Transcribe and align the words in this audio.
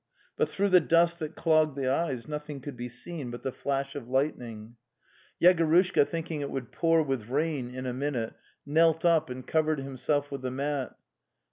But 0.35 0.49
through 0.49 0.69
the 0.69 0.79
dust 0.79 1.19
that 1.19 1.35
clogged 1.35 1.75
the 1.77 1.87
eyes 1.87 2.27
nothing 2.27 2.59
could 2.59 2.75
be 2.75 2.89
seen 2.89 3.29
but 3.29 3.43
the 3.43 3.51
flash 3.51 3.93
of 3.93 4.09
lightning. 4.09 4.77
Yegorushka, 5.39 6.07
thinking 6.07 6.41
it 6.41 6.49
would 6.49 6.71
pour 6.71 7.03
with 7.03 7.29
rain 7.29 7.69
in 7.69 7.85
a 7.85 7.93
minute, 7.93 8.33
knelt 8.65 9.05
up 9.05 9.29
and 9.29 9.45
covered 9.45 9.79
himself 9.79 10.31
with 10.31 10.41
the 10.41 10.49
mat. 10.49 10.97